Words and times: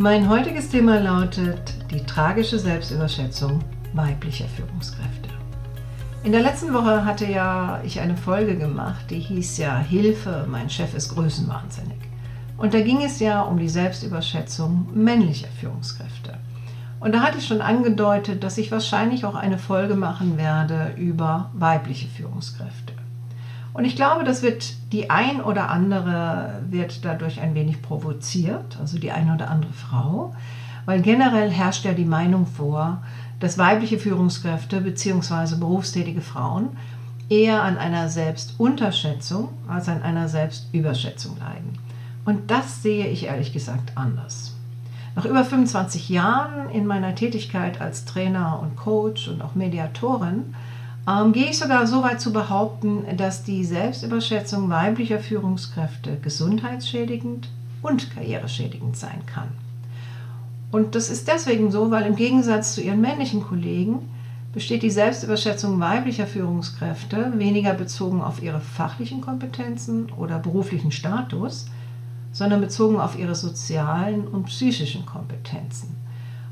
Mein 0.00 0.28
heutiges 0.28 0.68
Thema 0.68 1.00
lautet 1.00 1.74
die 1.90 2.06
tragische 2.06 2.56
Selbstüberschätzung 2.56 3.58
weiblicher 3.94 4.44
Führungskräfte. 4.44 5.28
In 6.22 6.30
der 6.30 6.42
letzten 6.42 6.72
Woche 6.72 7.04
hatte 7.04 7.26
ja 7.26 7.80
ich 7.84 7.98
eine 7.98 8.16
Folge 8.16 8.56
gemacht, 8.56 9.10
die 9.10 9.18
hieß 9.18 9.58
ja 9.58 9.76
Hilfe, 9.76 10.46
mein 10.48 10.70
Chef 10.70 10.94
ist 10.94 11.12
größenwahnsinnig. 11.14 11.98
Und 12.58 12.74
da 12.74 12.80
ging 12.80 13.02
es 13.02 13.18
ja 13.18 13.42
um 13.42 13.58
die 13.58 13.68
Selbstüberschätzung 13.68 14.86
männlicher 14.94 15.48
Führungskräfte. 15.60 16.34
Und 17.00 17.12
da 17.12 17.22
hatte 17.22 17.38
ich 17.38 17.48
schon 17.48 17.60
angedeutet, 17.60 18.44
dass 18.44 18.56
ich 18.56 18.70
wahrscheinlich 18.70 19.24
auch 19.24 19.34
eine 19.34 19.58
Folge 19.58 19.96
machen 19.96 20.38
werde 20.38 20.94
über 20.96 21.50
weibliche 21.54 22.06
Führungskräfte. 22.06 22.97
Und 23.78 23.84
ich 23.84 23.94
glaube, 23.94 24.24
das 24.24 24.42
wird 24.42 24.74
die 24.90 25.08
ein 25.08 25.40
oder 25.40 25.70
andere 25.70 26.62
wird 26.68 27.04
dadurch 27.04 27.40
ein 27.40 27.54
wenig 27.54 27.80
provoziert, 27.80 28.76
also 28.80 28.98
die 28.98 29.12
eine 29.12 29.32
oder 29.32 29.52
andere 29.52 29.72
Frau, 29.72 30.34
weil 30.84 31.00
generell 31.00 31.48
herrscht 31.48 31.84
ja 31.84 31.92
die 31.92 32.04
Meinung 32.04 32.44
vor, 32.44 33.04
dass 33.38 33.56
weibliche 33.56 34.00
Führungskräfte 34.00 34.80
bzw. 34.80 35.54
berufstätige 35.60 36.22
Frauen 36.22 36.70
eher 37.28 37.62
an 37.62 37.78
einer 37.78 38.08
Selbstunterschätzung 38.08 39.50
als 39.68 39.88
an 39.88 40.02
einer 40.02 40.28
Selbstüberschätzung 40.28 41.38
leiden. 41.38 41.78
Und 42.24 42.50
das 42.50 42.82
sehe 42.82 43.06
ich 43.06 43.26
ehrlich 43.26 43.52
gesagt 43.52 43.92
anders. 43.94 44.56
Nach 45.14 45.24
über 45.24 45.44
25 45.44 46.08
Jahren 46.08 46.68
in 46.70 46.84
meiner 46.84 47.14
Tätigkeit 47.14 47.80
als 47.80 48.06
Trainer 48.06 48.58
und 48.60 48.74
Coach 48.74 49.28
und 49.28 49.40
auch 49.40 49.54
Mediatorin 49.54 50.52
ähm, 51.08 51.32
gehe 51.32 51.50
ich 51.50 51.58
sogar 51.58 51.86
so 51.86 52.02
weit 52.02 52.20
zu 52.20 52.32
behaupten, 52.32 53.04
dass 53.16 53.42
die 53.42 53.64
Selbstüberschätzung 53.64 54.68
weiblicher 54.68 55.20
Führungskräfte 55.20 56.18
gesundheitsschädigend 56.18 57.48
und 57.82 58.10
karriereschädigend 58.14 58.96
sein 58.96 59.22
kann. 59.26 59.48
Und 60.70 60.94
das 60.94 61.08
ist 61.08 61.28
deswegen 61.28 61.70
so, 61.70 61.90
weil 61.90 62.04
im 62.04 62.16
Gegensatz 62.16 62.74
zu 62.74 62.82
ihren 62.82 63.00
männlichen 63.00 63.42
Kollegen 63.42 64.10
besteht 64.52 64.82
die 64.82 64.90
Selbstüberschätzung 64.90 65.80
weiblicher 65.80 66.26
Führungskräfte 66.26 67.32
weniger 67.36 67.74
bezogen 67.74 68.20
auf 68.20 68.42
ihre 68.42 68.60
fachlichen 68.60 69.20
Kompetenzen 69.20 70.10
oder 70.12 70.38
beruflichen 70.38 70.90
Status, 70.90 71.66
sondern 72.32 72.60
bezogen 72.60 73.00
auf 73.00 73.18
ihre 73.18 73.34
sozialen 73.34 74.26
und 74.26 74.44
psychischen 74.44 75.06
Kompetenzen. 75.06 75.96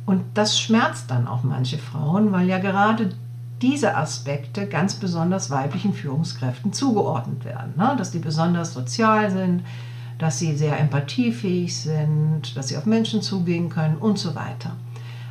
Und 0.06 0.22
das 0.34 0.58
schmerzt 0.58 1.10
dann 1.10 1.26
auch 1.26 1.42
manche 1.42 1.78
Frauen, 1.78 2.32
weil 2.32 2.46
ja 2.46 2.58
gerade 2.58 3.10
diese 3.62 3.96
Aspekte 3.96 4.66
ganz 4.66 4.94
besonders 4.94 5.50
weiblichen 5.50 5.94
Führungskräften 5.94 6.72
zugeordnet 6.72 7.44
werden. 7.44 7.74
Ne? 7.76 7.94
Dass 7.96 8.10
die 8.10 8.18
besonders 8.18 8.74
sozial 8.74 9.30
sind, 9.30 9.62
dass 10.18 10.38
sie 10.38 10.56
sehr 10.56 10.78
empathiefähig 10.78 11.76
sind, 11.76 12.56
dass 12.56 12.68
sie 12.68 12.76
auf 12.76 12.86
Menschen 12.86 13.22
zugehen 13.22 13.68
können 13.68 13.96
und 13.96 14.18
so 14.18 14.34
weiter. 14.34 14.72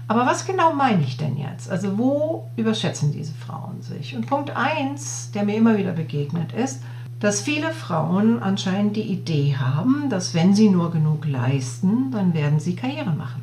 Aber 0.07 0.25
was 0.25 0.45
genau 0.45 0.73
meine 0.73 1.01
ich 1.01 1.17
denn 1.17 1.37
jetzt? 1.37 1.69
Also 1.69 1.97
wo 1.97 2.47
überschätzen 2.55 3.11
diese 3.11 3.33
Frauen 3.33 3.81
sich? 3.81 4.15
Und 4.15 4.27
Punkt 4.27 4.55
1, 4.55 5.31
der 5.33 5.43
mir 5.43 5.55
immer 5.55 5.77
wieder 5.77 5.93
begegnet 5.93 6.51
ist, 6.51 6.81
dass 7.19 7.41
viele 7.41 7.71
Frauen 7.71 8.41
anscheinend 8.43 8.95
die 8.95 9.01
Idee 9.01 9.55
haben, 9.57 10.09
dass 10.09 10.35
wenn 10.35 10.53
sie 10.53 10.69
nur 10.69 10.91
genug 10.91 11.25
leisten, 11.25 12.11
dann 12.11 12.33
werden 12.33 12.59
sie 12.59 12.75
Karriere 12.75 13.11
machen. 13.11 13.41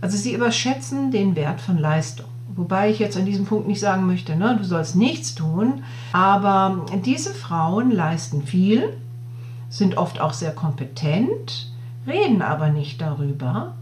Also 0.00 0.16
sie 0.16 0.34
überschätzen 0.34 1.10
den 1.10 1.34
Wert 1.34 1.60
von 1.60 1.78
Leistung. 1.78 2.26
Wobei 2.54 2.90
ich 2.90 2.98
jetzt 2.98 3.16
an 3.16 3.26
diesem 3.26 3.46
Punkt 3.46 3.66
nicht 3.66 3.80
sagen 3.80 4.06
möchte, 4.06 4.36
ne, 4.36 4.56
du 4.56 4.64
sollst 4.64 4.96
nichts 4.96 5.34
tun. 5.34 5.82
Aber 6.12 6.86
diese 7.04 7.32
Frauen 7.32 7.90
leisten 7.90 8.42
viel, 8.42 8.96
sind 9.68 9.96
oft 9.96 10.20
auch 10.20 10.34
sehr 10.34 10.52
kompetent, 10.52 11.72
reden 12.06 12.42
aber 12.42 12.68
nicht 12.68 13.00
darüber 13.00 13.74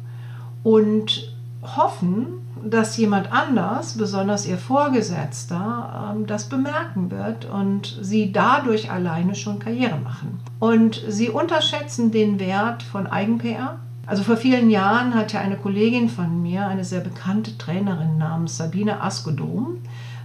und 0.62 1.34
hoffen, 1.62 2.26
dass 2.62 2.96
jemand 2.96 3.32
anders, 3.32 3.96
besonders 3.96 4.46
ihr 4.46 4.58
Vorgesetzter, 4.58 6.12
ähm, 6.14 6.26
das 6.26 6.48
bemerken 6.48 7.10
wird 7.10 7.46
und 7.46 7.98
sie 8.00 8.32
dadurch 8.32 8.90
alleine 8.90 9.34
schon 9.34 9.58
Karriere 9.58 9.96
machen. 9.96 10.40
Und 10.58 11.02
sie 11.08 11.30
unterschätzen 11.30 12.10
den 12.10 12.38
Wert 12.38 12.82
von 12.82 13.06
Eigen-PR 13.06 13.78
also 14.10 14.24
vor 14.24 14.36
vielen 14.36 14.70
Jahren 14.70 15.14
hatte 15.14 15.38
eine 15.38 15.56
Kollegin 15.56 16.08
von 16.08 16.42
mir, 16.42 16.66
eine 16.66 16.82
sehr 16.82 16.98
bekannte 16.98 17.56
Trainerin 17.56 18.18
namens 18.18 18.56
Sabine 18.56 19.00
Askodom, 19.00 19.78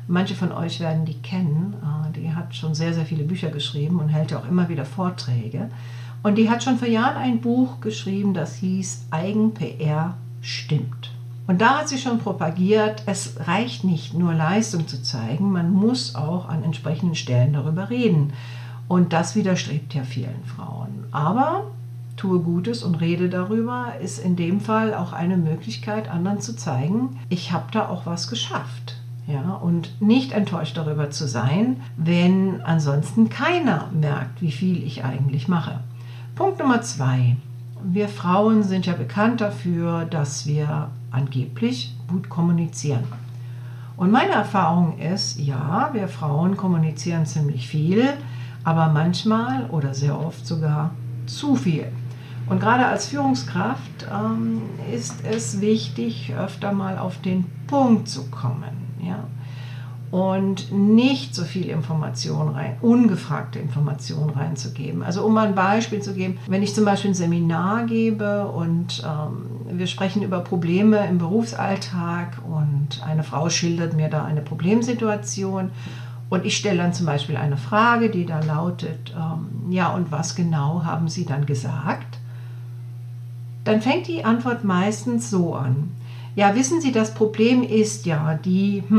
manche 0.08 0.34
von 0.34 0.52
euch 0.52 0.80
werden 0.80 1.06
die 1.06 1.22
kennen, 1.22 1.76
äh, 1.84 2.20
die 2.20 2.34
hat 2.34 2.56
schon 2.56 2.74
sehr, 2.74 2.96
sehr 2.96 3.06
viele 3.06 3.24
Bücher 3.24 3.50
geschrieben 3.50 4.00
und 4.00 4.10
hält 4.10 4.32
ja 4.32 4.40
auch 4.40 4.50
immer 4.50 4.70
wieder 4.70 4.86
Vorträge. 4.86 5.70
Und 6.24 6.40
die 6.40 6.50
hat 6.50 6.64
schon 6.64 6.80
vor 6.80 6.88
Jahren 6.88 7.18
ein 7.18 7.42
Buch 7.42 7.80
geschrieben, 7.80 8.34
das 8.34 8.56
hieß 8.56 9.06
Eigen-PR 9.12 10.16
stimmt. 10.42 11.12
Und 11.46 11.62
da 11.62 11.78
hat 11.78 11.88
sie 11.88 12.00
schon 12.00 12.18
propagiert, 12.18 13.04
es 13.06 13.36
reicht 13.46 13.84
nicht 13.84 14.16
nur 14.16 14.34
Leistung 14.34 14.88
zu 14.88 15.04
zeigen, 15.04 15.52
man 15.52 15.72
muss 15.72 16.16
auch 16.16 16.50
an 16.50 16.64
entsprechenden 16.64 17.14
Stellen 17.14 17.54
darüber 17.54 17.92
reden. 17.92 18.34
Und 18.88 19.14
das 19.14 19.36
widerstrebt 19.36 19.94
ja 19.94 20.04
vielen 20.04 20.44
Frauen. 20.44 21.06
Aber 21.12 21.66
tue 22.18 22.40
Gutes 22.40 22.84
und 22.84 22.96
rede 22.96 23.30
darüber, 23.30 23.94
ist 24.02 24.20
in 24.20 24.36
dem 24.36 24.62
Fall 24.62 24.94
auch 24.94 25.14
eine 25.14 25.38
Möglichkeit, 25.38 26.10
anderen 26.10 26.40
zu 26.40 26.56
zeigen, 26.56 27.20
ich 27.30 27.52
habe 27.52 27.66
da 27.72 27.90
auch 27.90 28.06
was 28.06 28.30
geschafft. 28.30 28.98
Ja, 29.28 29.56
und 29.56 30.00
nicht 30.02 30.34
enttäuscht 30.34 30.78
darüber 30.78 31.10
zu 31.10 31.28
sein, 31.28 31.78
wenn 31.98 32.62
ansonsten 32.62 33.30
keiner 33.30 33.90
merkt, 33.92 34.42
wie 34.42 34.52
viel 34.52 34.84
ich 34.84 35.04
eigentlich 35.04 35.48
mache. 35.48 35.80
Punkt 36.36 36.60
Nummer 36.60 36.82
zwei. 36.82 37.36
Wir 37.84 38.08
Frauen 38.08 38.62
sind 38.62 38.86
ja 38.86 38.94
bekannt 38.94 39.42
dafür, 39.42 40.06
dass 40.06 40.46
wir 40.46 40.90
angeblich 41.10 41.96
gut 42.08 42.30
kommunizieren. 42.30 43.04
Und 43.98 44.12
meine 44.12 44.34
Erfahrung 44.34 45.00
ist, 45.00 45.40
ja, 45.40 45.90
wir 45.94 46.08
Frauen 46.08 46.58
kommunizieren 46.58 47.26
ziemlich 47.26 47.68
viel, 47.68 48.10
aber 48.64 48.90
manchmal 48.90 49.66
oder 49.70 49.94
sehr 49.94 50.20
oft 50.20 50.46
sogar 50.46 50.92
zu 51.26 51.56
viel. 51.56 51.88
Und 52.48 52.60
gerade 52.60 52.86
als 52.86 53.08
Führungskraft 53.08 54.08
ähm, 54.12 54.62
ist 54.94 55.26
es 55.26 55.62
wichtig, 55.62 56.34
öfter 56.38 56.74
mal 56.74 56.98
auf 56.98 57.20
den 57.22 57.46
Punkt 57.68 58.08
zu 58.08 58.30
kommen. 58.30 58.96
Ja? 59.04 59.24
Und 60.12 60.72
nicht 60.72 61.34
so 61.34 61.44
viel 61.44 61.70
Information 61.70 62.50
rein, 62.50 62.78
ungefragte 62.82 63.58
Information 63.58 64.30
reinzugeben. 64.30 65.02
Also 65.02 65.26
um 65.26 65.34
mal 65.34 65.48
ein 65.48 65.56
Beispiel 65.56 66.02
zu 66.02 66.14
geben, 66.14 66.38
wenn 66.48 66.62
ich 66.62 66.76
zum 66.76 66.86
Beispiel 66.86 67.12
ein 67.12 67.16
Seminar 67.16 67.86
gebe 67.88 68.48
und 68.48 69.04
ähm, 69.04 69.78
wir 69.78 69.88
sprechen 69.88 70.22
über 70.22 70.40
Probleme 70.40 71.06
im 71.08 71.18
Berufsalltag 71.18 72.38
und 72.48 73.04
eine 73.06 73.24
Frau 73.24 73.50
schildert 73.50 73.96
mir 73.96 74.10
da 74.10 74.24
eine 74.24 74.42
Problemsituation 74.42 75.72
und 76.30 76.46
ich 76.46 76.56
stelle 76.56 76.78
dann 76.78 76.94
zum 76.94 77.08
Beispiel 77.08 77.36
eine 77.36 77.58
Frage, 77.58 78.10
die 78.10 78.26
da 78.26 78.40
lautet, 78.40 79.14
ähm, 79.18 79.72
ja 79.72 79.90
und 79.90 80.12
was 80.12 80.36
genau 80.36 80.84
haben 80.84 81.08
Sie 81.08 81.26
dann 81.26 81.46
gesagt? 81.48 82.20
Dann 83.66 83.82
fängt 83.82 84.08
die 84.08 84.24
Antwort 84.24 84.64
meistens 84.64 85.30
so 85.30 85.54
an. 85.54 85.92
Ja, 86.36 86.56
wissen 86.56 86.80
Sie, 86.82 86.92
das 86.92 87.14
Problem 87.14 87.64
ist 87.64 88.06
ja 88.06 88.40
die... 88.44 88.84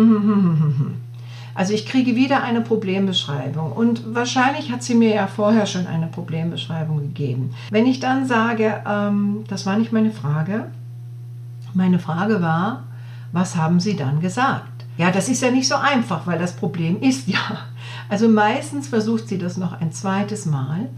Also 1.58 1.72
ich 1.72 1.86
kriege 1.86 2.14
wieder 2.14 2.42
eine 2.42 2.60
Problembeschreibung 2.60 3.72
und 3.72 4.14
wahrscheinlich 4.14 4.70
hat 4.70 4.82
sie 4.82 4.94
mir 4.94 5.14
ja 5.14 5.26
vorher 5.26 5.64
schon 5.64 5.86
eine 5.86 6.06
Problembeschreibung 6.06 6.98
gegeben. 6.98 7.54
Wenn 7.70 7.86
ich 7.86 7.98
dann 7.98 8.26
sage, 8.26 8.82
ähm, 8.86 9.44
das 9.48 9.64
war 9.64 9.78
nicht 9.78 9.90
meine 9.90 10.10
Frage, 10.10 10.66
meine 11.72 11.98
Frage 11.98 12.42
war, 12.42 12.82
was 13.32 13.56
haben 13.56 13.80
Sie 13.80 13.96
dann 13.96 14.20
gesagt? 14.20 14.84
Ja, 14.98 15.10
das 15.10 15.30
ist 15.30 15.42
ja 15.42 15.50
nicht 15.50 15.66
so 15.66 15.76
einfach, 15.76 16.26
weil 16.26 16.38
das 16.38 16.56
Problem 16.56 17.00
ist 17.00 17.26
ja. 17.26 17.58
Also 18.08 18.28
meistens 18.28 18.88
versucht 18.88 19.28
sie 19.28 19.38
das 19.38 19.56
noch 19.56 19.80
ein 19.80 19.92
zweites 19.92 20.46
Mal 20.46 20.88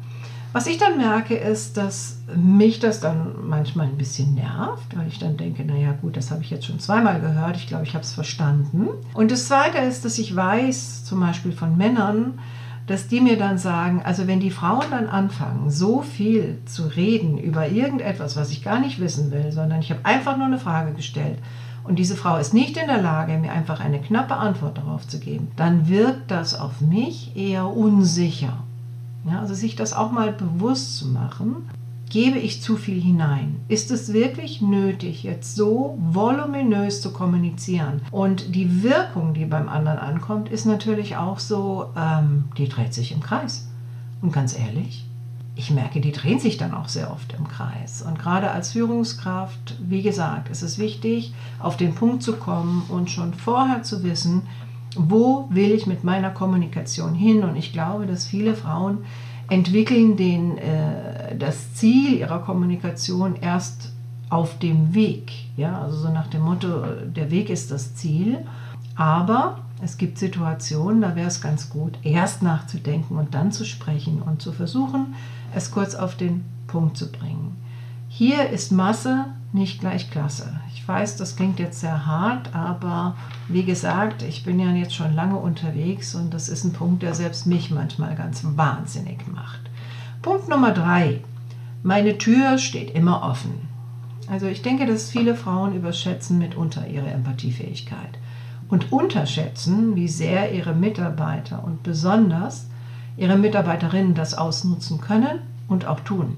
was 0.52 0.66
ich 0.66 0.78
dann 0.78 0.96
merke, 0.96 1.34
ist, 1.34 1.76
dass 1.76 2.18
mich 2.34 2.80
das 2.80 3.00
dann 3.00 3.48
manchmal 3.48 3.86
ein 3.86 3.98
bisschen 3.98 4.34
nervt, 4.34 4.96
weil 4.96 5.08
ich 5.08 5.18
dann 5.18 5.36
denke, 5.36 5.64
naja 5.64 5.92
gut, 6.00 6.16
das 6.16 6.30
habe 6.30 6.42
ich 6.42 6.50
jetzt 6.50 6.66
schon 6.66 6.80
zweimal 6.80 7.20
gehört, 7.20 7.56
ich 7.56 7.66
glaube, 7.66 7.84
ich 7.84 7.94
habe 7.94 8.04
es 8.04 8.12
verstanden. 8.12 8.88
Und 9.14 9.30
das 9.30 9.46
Zweite 9.46 9.78
ist, 9.78 10.04
dass 10.04 10.18
ich 10.18 10.34
weiß, 10.34 11.04
zum 11.04 11.20
Beispiel 11.20 11.52
von 11.52 11.76
Männern, 11.76 12.38
dass 12.86 13.06
die 13.06 13.20
mir 13.20 13.36
dann 13.36 13.58
sagen, 13.58 14.00
also 14.02 14.26
wenn 14.26 14.40
die 14.40 14.50
Frauen 14.50 14.86
dann 14.90 15.06
anfangen, 15.06 15.70
so 15.70 16.00
viel 16.00 16.58
zu 16.64 16.86
reden 16.86 17.36
über 17.36 17.68
irgendetwas, 17.68 18.34
was 18.36 18.50
ich 18.50 18.64
gar 18.64 18.80
nicht 18.80 18.98
wissen 18.98 19.30
will, 19.30 19.52
sondern 19.52 19.80
ich 19.80 19.90
habe 19.90 20.04
einfach 20.04 20.38
nur 20.38 20.46
eine 20.46 20.58
Frage 20.58 20.94
gestellt 20.94 21.38
und 21.84 21.98
diese 21.98 22.16
Frau 22.16 22.38
ist 22.38 22.54
nicht 22.54 22.76
in 22.76 22.86
der 22.86 23.02
Lage, 23.02 23.36
mir 23.38 23.52
einfach 23.52 23.80
eine 23.80 24.00
knappe 24.00 24.34
Antwort 24.34 24.78
darauf 24.78 25.06
zu 25.06 25.20
geben, 25.20 25.48
dann 25.56 25.88
wirkt 25.88 26.30
das 26.30 26.58
auf 26.58 26.80
mich 26.80 27.36
eher 27.36 27.66
unsicher. 27.66 28.64
Ja, 29.30 29.40
also 29.40 29.54
sich 29.54 29.76
das 29.76 29.92
auch 29.92 30.12
mal 30.12 30.32
bewusst 30.32 30.98
zu 30.98 31.08
machen 31.08 31.68
Gebe 32.10 32.38
ich 32.38 32.62
zu 32.62 32.76
viel 32.76 33.00
hinein? 33.00 33.60
Ist 33.68 33.90
es 33.90 34.14
wirklich 34.14 34.62
nötig, 34.62 35.24
jetzt 35.24 35.56
so 35.56 35.98
voluminös 36.00 37.02
zu 37.02 37.12
kommunizieren? 37.12 38.00
Und 38.10 38.54
die 38.54 38.82
Wirkung, 38.82 39.34
die 39.34 39.44
beim 39.44 39.68
anderen 39.68 39.98
ankommt, 39.98 40.48
ist 40.48 40.64
natürlich 40.64 41.16
auch 41.16 41.38
so, 41.38 41.90
ähm, 41.96 42.44
die 42.56 42.68
dreht 42.68 42.94
sich 42.94 43.12
im 43.12 43.20
Kreis. 43.20 43.68
Und 44.22 44.32
ganz 44.32 44.58
ehrlich, 44.58 45.04
ich 45.54 45.70
merke, 45.70 46.00
die 46.00 46.12
drehen 46.12 46.40
sich 46.40 46.56
dann 46.56 46.72
auch 46.72 46.88
sehr 46.88 47.12
oft 47.12 47.34
im 47.34 47.46
Kreis. 47.46 48.00
Und 48.00 48.18
gerade 48.18 48.52
als 48.52 48.72
Führungskraft, 48.72 49.76
wie 49.86 50.02
gesagt, 50.02 50.48
ist 50.48 50.62
es 50.62 50.78
wichtig, 50.78 51.34
auf 51.58 51.76
den 51.76 51.94
Punkt 51.94 52.22
zu 52.22 52.36
kommen 52.36 52.84
und 52.88 53.10
schon 53.10 53.34
vorher 53.34 53.82
zu 53.82 54.02
wissen, 54.02 54.42
wo 54.98 55.46
will 55.50 55.70
ich 55.70 55.86
mit 55.86 56.04
meiner 56.04 56.30
Kommunikation 56.30 57.14
hin? 57.14 57.44
Und 57.44 57.56
ich 57.56 57.72
glaube, 57.72 58.06
dass 58.06 58.26
viele 58.26 58.54
Frauen 58.54 58.98
entwickeln 59.48 60.16
den, 60.16 60.58
äh, 60.58 61.36
das 61.36 61.74
Ziel 61.74 62.18
ihrer 62.18 62.40
Kommunikation 62.40 63.36
erst 63.36 63.92
auf 64.30 64.58
dem 64.58 64.94
Weg. 64.94 65.32
Ja? 65.56 65.80
Also 65.80 65.98
so 65.98 66.12
nach 66.12 66.26
dem 66.26 66.42
Motto, 66.42 66.68
der 67.04 67.30
Weg 67.30 67.50
ist 67.50 67.70
das 67.70 67.94
Ziel. 67.94 68.38
Aber 68.94 69.60
es 69.80 69.96
gibt 69.96 70.18
Situationen, 70.18 71.00
da 71.00 71.14
wäre 71.14 71.28
es 71.28 71.40
ganz 71.40 71.70
gut, 71.70 71.98
erst 72.02 72.42
nachzudenken 72.42 73.16
und 73.16 73.34
dann 73.34 73.52
zu 73.52 73.64
sprechen 73.64 74.20
und 74.22 74.42
zu 74.42 74.52
versuchen, 74.52 75.14
es 75.54 75.70
kurz 75.70 75.94
auf 75.94 76.16
den 76.16 76.44
Punkt 76.66 76.96
zu 76.96 77.10
bringen. 77.10 77.56
Hier 78.08 78.50
ist 78.50 78.72
Masse 78.72 79.26
nicht 79.52 79.80
gleich 79.80 80.10
Klasse. 80.10 80.60
Ich 80.74 80.86
weiß, 80.86 81.16
das 81.16 81.36
klingt 81.36 81.58
jetzt 81.58 81.80
sehr 81.80 82.06
hart, 82.06 82.54
aber 82.54 83.16
wie 83.48 83.64
gesagt, 83.64 84.22
ich 84.22 84.44
bin 84.44 84.60
ja 84.60 84.70
jetzt 84.70 84.94
schon 84.94 85.14
lange 85.14 85.36
unterwegs 85.36 86.14
und 86.14 86.34
das 86.34 86.48
ist 86.48 86.64
ein 86.64 86.72
Punkt, 86.72 87.02
der 87.02 87.14
selbst 87.14 87.46
mich 87.46 87.70
manchmal 87.70 88.14
ganz 88.14 88.42
wahnsinnig 88.44 89.26
macht. 89.26 89.60
Punkt 90.22 90.48
Nummer 90.48 90.72
drei. 90.72 91.22
Meine 91.82 92.18
Tür 92.18 92.58
steht 92.58 92.90
immer 92.90 93.22
offen. 93.22 93.68
Also 94.30 94.46
ich 94.46 94.62
denke, 94.62 94.84
dass 94.84 95.10
viele 95.10 95.34
Frauen 95.34 95.74
überschätzen 95.74 96.38
mitunter 96.38 96.86
ihre 96.86 97.08
Empathiefähigkeit 97.08 98.18
und 98.68 98.92
unterschätzen, 98.92 99.96
wie 99.96 100.08
sehr 100.08 100.52
ihre 100.52 100.74
Mitarbeiter 100.74 101.64
und 101.64 101.82
besonders 101.82 102.68
ihre 103.16 103.38
Mitarbeiterinnen 103.38 104.14
das 104.14 104.34
ausnutzen 104.34 105.00
können 105.00 105.40
und 105.66 105.86
auch 105.86 106.00
tun. 106.00 106.36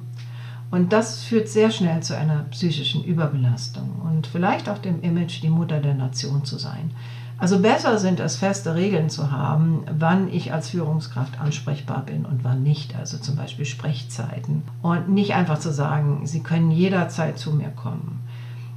Und 0.71 0.93
das 0.93 1.25
führt 1.25 1.49
sehr 1.49 1.71
schnell 1.71 2.01
zu 2.03 2.17
einer 2.17 2.45
psychischen 2.51 3.03
Überbelastung 3.03 3.91
und 4.05 4.27
vielleicht 4.27 4.69
auch 4.69 4.79
dem 4.79 5.03
Image, 5.03 5.43
die 5.43 5.51
Mutter 5.51 5.81
der 5.81 5.95
Nation 5.95 6.45
zu 6.45 6.59
sein. 6.59 6.93
Also 7.39 7.61
besser 7.61 7.99
sind 7.99 8.21
es, 8.21 8.37
feste 8.37 8.75
Regeln 8.75 9.09
zu 9.09 9.33
haben, 9.33 9.85
wann 9.99 10.31
ich 10.31 10.53
als 10.53 10.69
Führungskraft 10.69 11.41
ansprechbar 11.41 12.03
bin 12.05 12.27
und 12.27 12.45
wann 12.45 12.63
nicht. 12.63 12.95
Also 12.97 13.17
zum 13.17 13.35
Beispiel 13.35 13.65
Sprechzeiten. 13.65 14.63
Und 14.83 15.09
nicht 15.09 15.35
einfach 15.35 15.59
zu 15.59 15.73
sagen, 15.73 16.27
Sie 16.27 16.43
können 16.43 16.71
jederzeit 16.71 17.39
zu 17.39 17.53
mir 17.53 17.71
kommen. 17.71 18.21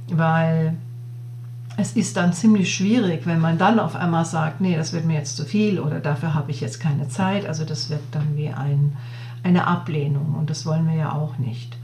Weil 0.08 0.78
es 1.76 1.94
ist 1.94 2.16
dann 2.16 2.32
ziemlich 2.32 2.74
schwierig, 2.74 3.26
wenn 3.26 3.40
man 3.40 3.58
dann 3.58 3.78
auf 3.78 3.96
einmal 3.96 4.24
sagt, 4.24 4.62
nee, 4.62 4.76
das 4.76 4.94
wird 4.94 5.04
mir 5.04 5.18
jetzt 5.18 5.36
zu 5.36 5.44
viel 5.44 5.78
oder 5.78 6.00
dafür 6.00 6.32
habe 6.32 6.50
ich 6.50 6.62
jetzt 6.62 6.80
keine 6.80 7.08
Zeit. 7.08 7.46
Also 7.46 7.66
das 7.66 7.90
wird 7.90 8.00
dann 8.12 8.34
wie 8.34 8.48
ein, 8.48 8.96
eine 9.42 9.66
Ablehnung 9.66 10.36
und 10.38 10.48
das 10.48 10.64
wollen 10.64 10.88
wir 10.88 10.96
ja 10.96 11.12
auch 11.12 11.36
nicht. 11.36 11.76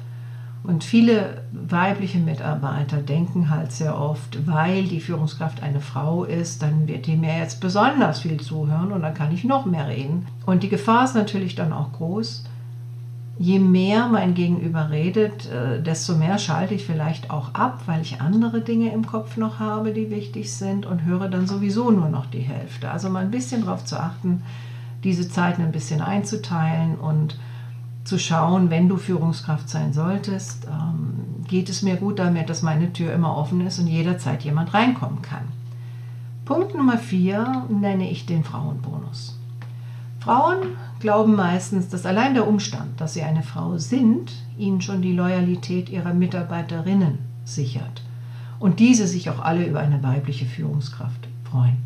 Und 0.62 0.84
viele 0.84 1.42
weibliche 1.52 2.18
Mitarbeiter 2.18 2.98
denken 2.98 3.48
halt 3.48 3.72
sehr 3.72 3.98
oft, 3.98 4.46
weil 4.46 4.84
die 4.84 5.00
Führungskraft 5.00 5.62
eine 5.62 5.80
Frau 5.80 6.24
ist, 6.24 6.62
dann 6.62 6.86
wird 6.86 7.06
die 7.06 7.16
mir 7.16 7.38
jetzt 7.38 7.60
besonders 7.60 8.20
viel 8.20 8.38
zuhören 8.40 8.92
und 8.92 9.00
dann 9.02 9.14
kann 9.14 9.32
ich 9.32 9.44
noch 9.44 9.64
mehr 9.64 9.88
reden. 9.88 10.26
Und 10.44 10.62
die 10.62 10.68
Gefahr 10.68 11.04
ist 11.04 11.14
natürlich 11.14 11.54
dann 11.54 11.72
auch 11.72 11.92
groß. 11.92 12.44
Je 13.38 13.58
mehr 13.58 14.06
mein 14.08 14.34
Gegenüber 14.34 14.90
redet, 14.90 15.50
äh, 15.50 15.82
desto 15.82 16.14
mehr 16.14 16.36
schalte 16.36 16.74
ich 16.74 16.84
vielleicht 16.84 17.30
auch 17.30 17.54
ab, 17.54 17.84
weil 17.86 18.02
ich 18.02 18.20
andere 18.20 18.60
Dinge 18.60 18.92
im 18.92 19.06
Kopf 19.06 19.38
noch 19.38 19.60
habe, 19.60 19.92
die 19.94 20.10
wichtig 20.10 20.52
sind 20.52 20.84
und 20.84 21.06
höre 21.06 21.28
dann 21.28 21.46
sowieso 21.46 21.90
nur 21.90 22.10
noch 22.10 22.26
die 22.26 22.40
Hälfte. 22.40 22.90
Also 22.90 23.08
mal 23.08 23.24
ein 23.24 23.30
bisschen 23.30 23.64
darauf 23.64 23.86
zu 23.86 23.98
achten, 23.98 24.42
diese 25.04 25.26
Zeiten 25.26 25.62
ein 25.62 25.72
bisschen 25.72 26.02
einzuteilen 26.02 26.96
und 26.96 27.38
zu 28.04 28.18
schauen, 28.18 28.70
wenn 28.70 28.88
du 28.88 28.96
Führungskraft 28.96 29.68
sein 29.68 29.92
solltest, 29.92 30.66
ähm, 30.66 31.44
geht 31.46 31.68
es 31.68 31.82
mir 31.82 31.96
gut 31.96 32.18
damit, 32.18 32.48
dass 32.48 32.62
meine 32.62 32.92
Tür 32.92 33.12
immer 33.12 33.36
offen 33.36 33.60
ist 33.66 33.78
und 33.78 33.86
jederzeit 33.86 34.42
jemand 34.42 34.72
reinkommen 34.72 35.22
kann. 35.22 35.48
Punkt 36.44 36.74
Nummer 36.74 36.98
vier 36.98 37.66
nenne 37.68 38.10
ich 38.10 38.26
den 38.26 38.44
Frauenbonus. 38.44 39.38
Frauen 40.20 40.58
glauben 40.98 41.34
meistens, 41.34 41.88
dass 41.88 42.04
allein 42.06 42.34
der 42.34 42.46
Umstand, 42.46 43.00
dass 43.00 43.14
sie 43.14 43.22
eine 43.22 43.42
Frau 43.42 43.78
sind, 43.78 44.32
ihnen 44.58 44.80
schon 44.80 45.00
die 45.00 45.14
Loyalität 45.14 45.88
ihrer 45.88 46.12
Mitarbeiterinnen 46.12 47.18
sichert 47.44 48.02
und 48.58 48.80
diese 48.80 49.06
sich 49.06 49.30
auch 49.30 49.40
alle 49.40 49.64
über 49.64 49.80
eine 49.80 50.02
weibliche 50.02 50.44
Führungskraft 50.44 51.28
freuen. 51.50 51.78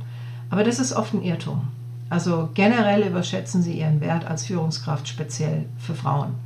Aber 0.50 0.64
das 0.64 0.78
ist 0.78 0.92
oft 0.92 1.14
ein 1.14 1.22
Irrtum. 1.22 1.68
Also 2.14 2.48
generell 2.54 3.08
überschätzen 3.08 3.60
sie 3.60 3.80
ihren 3.80 4.00
Wert 4.00 4.24
als 4.24 4.46
Führungskraft 4.46 5.08
speziell 5.08 5.64
für 5.78 5.96
Frauen. 5.96 6.36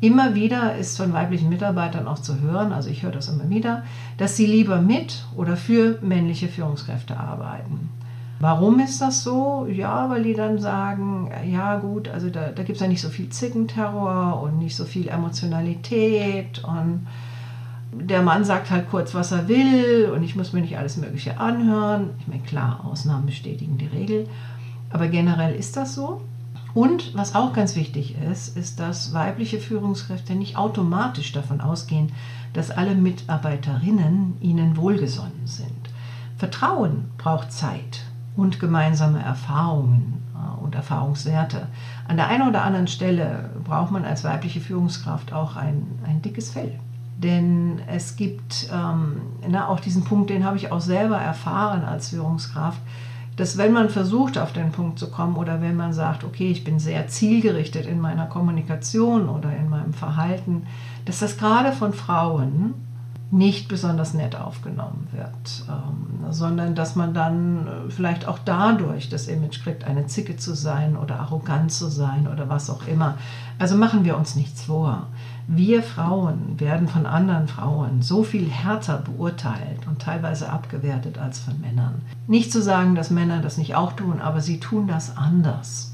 Immer 0.00 0.34
wieder 0.34 0.76
ist 0.76 0.96
von 0.96 1.12
weiblichen 1.12 1.50
Mitarbeitern 1.50 2.08
auch 2.08 2.20
zu 2.20 2.40
hören, 2.40 2.72
also 2.72 2.88
ich 2.88 3.02
höre 3.02 3.12
das 3.12 3.28
immer 3.28 3.50
wieder, 3.50 3.82
dass 4.16 4.38
sie 4.38 4.46
lieber 4.46 4.80
mit 4.80 5.26
oder 5.36 5.58
für 5.58 5.98
männliche 6.00 6.48
Führungskräfte 6.48 7.18
arbeiten. 7.18 7.90
Warum 8.38 8.80
ist 8.80 9.02
das 9.02 9.22
so? 9.22 9.66
Ja, 9.70 10.08
weil 10.08 10.22
die 10.22 10.32
dann 10.32 10.58
sagen, 10.58 11.30
ja 11.46 11.76
gut, 11.76 12.08
also 12.08 12.30
da, 12.30 12.48
da 12.48 12.62
gibt 12.62 12.76
es 12.76 12.80
ja 12.80 12.88
nicht 12.88 13.02
so 13.02 13.10
viel 13.10 13.28
Zickenterror 13.28 14.40
und 14.42 14.58
nicht 14.58 14.74
so 14.74 14.86
viel 14.86 15.08
Emotionalität 15.08 16.64
und 16.64 17.06
der 17.92 18.22
Mann 18.22 18.46
sagt 18.46 18.70
halt 18.70 18.88
kurz, 18.88 19.14
was 19.14 19.32
er 19.32 19.48
will 19.48 20.10
und 20.14 20.22
ich 20.22 20.34
muss 20.34 20.54
mir 20.54 20.62
nicht 20.62 20.78
alles 20.78 20.96
Mögliche 20.96 21.38
anhören. 21.38 22.08
Ich 22.20 22.26
meine, 22.26 22.42
klar, 22.42 22.80
Ausnahmen 22.90 23.26
bestätigen 23.26 23.76
die 23.76 23.88
Regel. 23.94 24.26
Aber 24.90 25.08
generell 25.08 25.54
ist 25.54 25.76
das 25.76 25.94
so. 25.94 26.20
Und 26.74 27.16
was 27.16 27.34
auch 27.34 27.52
ganz 27.52 27.74
wichtig 27.74 28.16
ist, 28.30 28.56
ist, 28.56 28.78
dass 28.78 29.12
weibliche 29.12 29.58
Führungskräfte 29.58 30.34
nicht 30.34 30.56
automatisch 30.56 31.32
davon 31.32 31.60
ausgehen, 31.60 32.12
dass 32.52 32.70
alle 32.70 32.94
Mitarbeiterinnen 32.94 34.36
ihnen 34.40 34.76
wohlgesonnen 34.76 35.46
sind. 35.46 35.90
Vertrauen 36.36 37.10
braucht 37.18 37.52
Zeit 37.52 38.04
und 38.36 38.60
gemeinsame 38.60 39.22
Erfahrungen 39.22 40.22
äh, 40.34 40.62
und 40.62 40.74
Erfahrungswerte. 40.74 41.66
An 42.06 42.16
der 42.16 42.28
einen 42.28 42.48
oder 42.48 42.62
anderen 42.62 42.88
Stelle 42.88 43.50
braucht 43.64 43.90
man 43.90 44.04
als 44.04 44.24
weibliche 44.24 44.60
Führungskraft 44.60 45.32
auch 45.32 45.56
ein, 45.56 45.86
ein 46.06 46.22
dickes 46.22 46.50
Fell. 46.50 46.78
Denn 47.18 47.80
es 47.86 48.16
gibt 48.16 48.68
ähm, 48.72 49.20
na, 49.46 49.68
auch 49.68 49.80
diesen 49.80 50.04
Punkt, 50.04 50.30
den 50.30 50.44
habe 50.44 50.56
ich 50.56 50.72
auch 50.72 50.80
selber 50.80 51.18
erfahren 51.18 51.84
als 51.84 52.08
Führungskraft 52.08 52.80
dass 53.40 53.56
wenn 53.56 53.72
man 53.72 53.88
versucht, 53.88 54.36
auf 54.36 54.52
den 54.52 54.70
Punkt 54.70 54.98
zu 54.98 55.10
kommen 55.10 55.36
oder 55.36 55.62
wenn 55.62 55.74
man 55.74 55.94
sagt, 55.94 56.24
okay, 56.24 56.50
ich 56.50 56.62
bin 56.62 56.78
sehr 56.78 57.08
zielgerichtet 57.08 57.86
in 57.86 57.98
meiner 57.98 58.26
Kommunikation 58.26 59.30
oder 59.30 59.50
in 59.56 59.70
meinem 59.70 59.94
Verhalten, 59.94 60.66
dass 61.06 61.20
das 61.20 61.38
gerade 61.38 61.72
von 61.72 61.94
Frauen 61.94 62.74
nicht 63.32 63.68
besonders 63.68 64.12
nett 64.12 64.34
aufgenommen 64.34 65.06
wird, 65.12 65.64
ähm, 65.68 66.32
sondern 66.32 66.74
dass 66.74 66.96
man 66.96 67.14
dann 67.14 67.66
äh, 67.66 67.90
vielleicht 67.90 68.26
auch 68.26 68.40
dadurch 68.44 69.08
das 69.08 69.28
Image 69.28 69.62
kriegt, 69.62 69.84
eine 69.84 70.06
Zicke 70.06 70.36
zu 70.36 70.54
sein 70.54 70.96
oder 70.96 71.20
arrogant 71.20 71.70
zu 71.70 71.88
sein 71.88 72.26
oder 72.26 72.48
was 72.48 72.68
auch 72.70 72.88
immer. 72.88 73.18
Also 73.58 73.76
machen 73.76 74.04
wir 74.04 74.16
uns 74.16 74.34
nichts 74.34 74.64
vor. 74.64 75.06
Wir 75.46 75.82
Frauen 75.82 76.58
werden 76.58 76.88
von 76.88 77.06
anderen 77.06 77.46
Frauen 77.46 78.02
so 78.02 78.24
viel 78.24 78.48
härter 78.48 78.98
beurteilt 78.98 79.86
und 79.86 80.02
teilweise 80.02 80.48
abgewertet 80.48 81.18
als 81.18 81.38
von 81.38 81.60
Männern. 81.60 82.02
Nicht 82.26 82.50
zu 82.50 82.62
sagen, 82.62 82.94
dass 82.94 83.10
Männer 83.10 83.40
das 83.40 83.58
nicht 83.58 83.76
auch 83.76 83.92
tun, 83.92 84.20
aber 84.20 84.40
sie 84.40 84.58
tun 84.58 84.88
das 84.88 85.16
anders. 85.16 85.89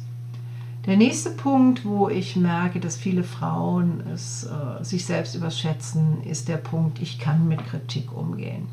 Der 0.87 0.97
nächste 0.97 1.31
Punkt, 1.31 1.85
wo 1.85 2.09
ich 2.09 2.37
merke, 2.37 2.79
dass 2.79 2.97
viele 2.97 3.25
Frauen 3.25 4.05
es 4.15 4.45
äh, 4.45 4.85
sich 4.85 5.05
selbst 5.05 5.35
überschätzen, 5.35 6.23
ist 6.23 6.49
der 6.49 6.59
Punkt, 6.59 7.03
ich 7.03 7.19
kann 7.19 7.49
mit 7.49 7.67
Kritik 7.67 8.17
umgehen. 8.17 8.69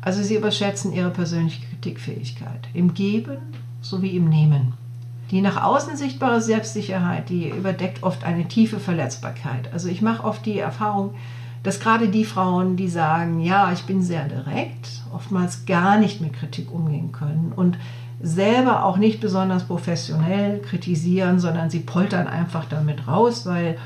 Also 0.00 0.22
sie 0.22 0.36
überschätzen 0.36 0.92
ihre 0.92 1.10
persönliche 1.10 1.66
Kritikfähigkeit 1.66 2.68
im 2.72 2.94
Geben 2.94 3.38
sowie 3.80 4.16
im 4.16 4.28
Nehmen. 4.28 4.74
Die 5.32 5.40
nach 5.40 5.60
außen 5.60 5.96
sichtbare 5.96 6.40
Selbstsicherheit, 6.40 7.28
die 7.30 7.48
überdeckt 7.48 8.04
oft 8.04 8.22
eine 8.22 8.46
tiefe 8.46 8.78
Verletzbarkeit. 8.78 9.72
Also 9.72 9.88
ich 9.88 10.02
mache 10.02 10.22
oft 10.22 10.46
die 10.46 10.60
Erfahrung, 10.60 11.14
dass 11.64 11.80
gerade 11.80 12.08
die 12.10 12.26
Frauen, 12.26 12.76
die 12.76 12.88
sagen, 12.88 13.40
ja, 13.40 13.72
ich 13.72 13.84
bin 13.84 14.02
sehr 14.02 14.28
direkt, 14.28 15.02
oftmals 15.12 15.66
gar 15.66 15.98
nicht 15.98 16.20
mit 16.20 16.34
Kritik 16.34 16.70
umgehen 16.70 17.10
können 17.10 17.52
und 17.56 17.76
selber 18.20 18.84
auch 18.84 18.96
nicht 18.96 19.20
besonders 19.20 19.64
professionell 19.64 20.60
kritisieren, 20.60 21.38
sondern 21.38 21.70
sie 21.70 21.80
poltern 21.80 22.26
einfach 22.26 22.64
damit 22.64 23.06
raus, 23.06 23.46
weil 23.46 23.78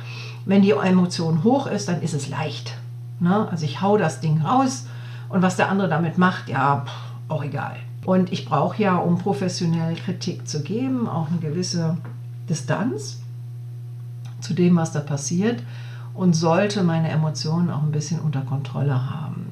wenn 0.45 0.63
die 0.63 0.71
Emotion 0.71 1.45
hoch 1.45 1.67
ist, 1.67 1.89
dann 1.89 2.03
ist 2.03 2.15
es 2.15 2.29
leicht. 2.29 2.75
Ne? 3.21 3.49
Also 3.51 3.65
ich 3.65 3.81
hau 3.81 3.99
das 3.99 4.21
Ding 4.21 4.41
raus 4.41 4.87
und 5.29 5.43
was 5.43 5.57
der 5.57 5.69
andere 5.69 5.89
damit 5.89 6.19
macht, 6.19 6.49
ja, 6.49 6.85
auch 7.29 7.45
egal. 7.45 7.77
Und 8.05 8.33
ich 8.33 8.47
brauche 8.47 8.83
ja, 8.83 8.97
um 8.97 9.19
professionell 9.19 9.95
Kritik 9.95 10.49
zu 10.49 10.63
geben, 10.63 11.09
auch 11.09 11.29
eine 11.29 11.39
gewisse 11.39 11.99
Distanz 12.49 13.21
zu 14.41 14.55
dem, 14.55 14.77
was 14.77 14.93
da 14.93 15.01
passiert 15.01 15.63
und 16.15 16.35
sollte 16.35 16.83
meine 16.83 17.11
Emotionen 17.11 17.71
auch 17.71 17.83
ein 17.83 17.93
bisschen 17.93 18.21
unter 18.21 18.41
Kontrolle 18.41 19.11
haben. 19.11 19.48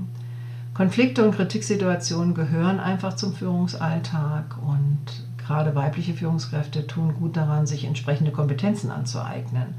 Konflikte 0.77 1.25
und 1.25 1.35
Kritiksituationen 1.35 2.35
gehören 2.35 2.81
einfach 2.81 3.17
zum 3.17 3.33
Führungsalltag 3.33 4.59
und 4.61 4.99
gerade 5.39 5.75
weibliche 5.75 6.13
Führungskräfte 6.13 6.87
tun 6.87 7.15
gut 7.19 7.35
daran, 7.35 7.67
sich 7.67 7.87
entsprechende 7.87 8.31
Kompetenzen 8.31 8.91
anzueignen. 8.91 9.75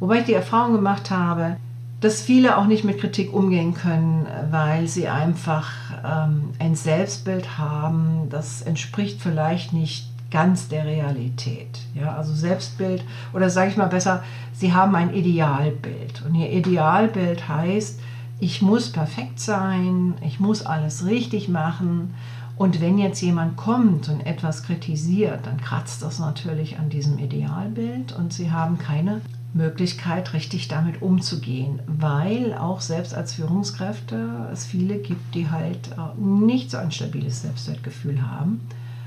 Wobei 0.00 0.20
ich 0.20 0.24
die 0.24 0.32
Erfahrung 0.32 0.72
gemacht 0.72 1.10
habe, 1.10 1.58
dass 2.00 2.22
viele 2.22 2.56
auch 2.56 2.64
nicht 2.64 2.82
mit 2.82 2.98
Kritik 2.98 3.34
umgehen 3.34 3.74
können, 3.74 4.26
weil 4.50 4.88
sie 4.88 5.06
einfach 5.06 5.70
ähm, 6.02 6.54
ein 6.58 6.76
Selbstbild 6.76 7.58
haben, 7.58 8.30
das 8.30 8.62
entspricht 8.62 9.20
vielleicht 9.20 9.74
nicht 9.74 10.08
ganz 10.30 10.66
der 10.68 10.86
Realität. 10.86 11.80
Ja, 11.94 12.16
also 12.16 12.32
Selbstbild 12.32 13.04
oder 13.34 13.50
sage 13.50 13.70
ich 13.70 13.76
mal 13.76 13.88
besser, 13.88 14.22
sie 14.54 14.72
haben 14.72 14.94
ein 14.94 15.12
Idealbild. 15.12 16.22
Und 16.26 16.34
ihr 16.36 16.50
Idealbild 16.50 17.50
heißt, 17.50 18.00
ich 18.42 18.60
muss 18.60 18.90
perfekt 18.90 19.38
sein, 19.38 20.14
ich 20.20 20.40
muss 20.40 20.66
alles 20.66 21.06
richtig 21.06 21.48
machen. 21.48 22.12
Und 22.56 22.80
wenn 22.80 22.98
jetzt 22.98 23.20
jemand 23.20 23.56
kommt 23.56 24.08
und 24.08 24.26
etwas 24.26 24.64
kritisiert, 24.64 25.46
dann 25.46 25.60
kratzt 25.60 26.02
das 26.02 26.18
natürlich 26.18 26.76
an 26.76 26.90
diesem 26.90 27.20
Idealbild 27.20 28.10
und 28.10 28.32
sie 28.32 28.50
haben 28.50 28.78
keine 28.78 29.20
Möglichkeit, 29.54 30.32
richtig 30.32 30.66
damit 30.66 31.02
umzugehen, 31.02 31.82
weil 31.86 32.54
auch 32.54 32.80
selbst 32.80 33.14
als 33.14 33.34
Führungskräfte 33.34 34.48
es 34.52 34.66
viele 34.66 34.98
gibt, 34.98 35.36
die 35.36 35.48
halt 35.48 35.92
äh, 35.92 36.20
nicht 36.20 36.72
so 36.72 36.78
ein 36.78 36.90
stabiles 36.90 37.42
Selbstwertgefühl 37.42 38.22
haben 38.22 38.60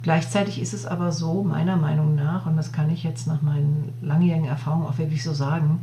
Gleichzeitig 0.05 0.61
ist 0.61 0.75
es 0.75 0.85
aber 0.85 1.11
so, 1.11 1.43
meiner 1.43 1.77
Meinung 1.77 2.13
nach, 2.13 2.45
und 2.45 2.57
das 2.57 2.71
kann 2.71 2.91
ich 2.91 3.03
jetzt 3.03 3.25
nach 3.25 3.41
meinen 3.41 3.91
langjährigen 4.03 4.45
Erfahrungen 4.45 4.85
auch 4.85 4.99
wirklich 4.99 5.23
so 5.23 5.33
sagen, 5.33 5.79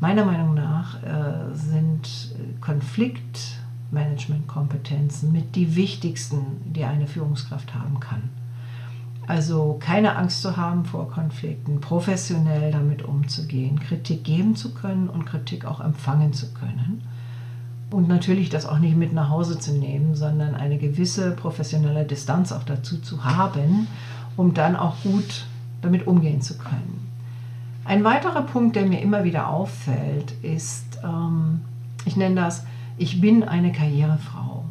meiner 0.00 0.24
Meinung 0.24 0.54
nach 0.54 1.02
äh, 1.02 1.54
sind 1.54 2.34
Konfliktmanagementkompetenzen 2.60 5.32
mit 5.32 5.56
die 5.56 5.74
wichtigsten, 5.76 6.72
die 6.72 6.84
eine 6.84 7.06
Führungskraft 7.06 7.74
haben 7.74 8.00
kann. 8.00 8.30
Also 9.26 9.78
keine 9.80 10.16
Angst 10.16 10.42
zu 10.42 10.56
haben 10.56 10.84
vor 10.84 11.10
Konflikten, 11.10 11.80
professionell 11.80 12.72
damit 12.72 13.02
umzugehen, 13.02 13.80
Kritik 13.80 14.24
geben 14.24 14.54
zu 14.54 14.74
können 14.74 15.08
und 15.08 15.24
Kritik 15.24 15.64
auch 15.64 15.80
empfangen 15.80 16.34
zu 16.34 16.52
können 16.52 17.00
und 17.94 18.08
natürlich 18.08 18.50
das 18.50 18.66
auch 18.66 18.78
nicht 18.78 18.96
mit 18.96 19.12
nach 19.12 19.30
Hause 19.30 19.58
zu 19.58 19.72
nehmen, 19.72 20.14
sondern 20.14 20.54
eine 20.54 20.78
gewisse 20.78 21.30
professionelle 21.30 22.04
Distanz 22.04 22.52
auch 22.52 22.64
dazu 22.64 22.98
zu 22.98 23.24
haben, 23.24 23.86
um 24.36 24.52
dann 24.52 24.76
auch 24.76 25.00
gut 25.02 25.46
damit 25.80 26.06
umgehen 26.06 26.42
zu 26.42 26.58
können. 26.58 27.03
Ein 27.84 28.02
weiterer 28.04 28.42
Punkt, 28.42 28.76
der 28.76 28.86
mir 28.86 29.00
immer 29.02 29.24
wieder 29.24 29.48
auffällt, 29.48 30.32
ist, 30.42 30.98
ähm, 31.04 31.60
ich 32.06 32.16
nenne 32.16 32.36
das, 32.36 32.64
ich 32.96 33.20
bin 33.20 33.42
eine 33.42 33.72
Karrierefrau. 33.72 34.64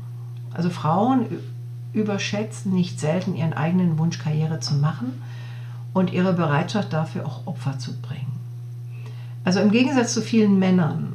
Also 0.54 0.70
Frauen 0.70 1.26
überschätzen 1.94 2.74
nicht 2.74 3.00
selten 3.00 3.36
ihren 3.36 3.54
eigenen 3.54 4.00
Wunsch, 4.00 4.18
Karriere 4.18 4.60
zu 4.60 4.76
machen 4.76 5.22
und 5.94 6.12
ihre 6.12 6.34
Bereitschaft 6.34 6.92
dafür 6.92 7.26
auch 7.26 7.46
Opfer 7.46 7.78
zu 7.78 8.00
bringen. 8.02 8.32
Also 9.44 9.60
im 9.60 9.72
Gegensatz 9.72 10.14
zu 10.14 10.22
vielen 10.22 10.58
Männern 10.58 11.14